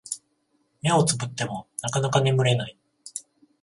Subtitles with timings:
[0.81, 2.75] 目をつぶってもなかなか眠れない